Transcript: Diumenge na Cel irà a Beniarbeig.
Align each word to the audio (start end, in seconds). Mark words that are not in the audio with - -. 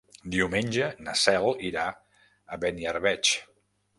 Diumenge 0.35 0.87
na 1.07 1.13
Cel 1.25 1.51
irà 1.69 1.85
a 2.57 2.61
Beniarbeig. 2.65 3.35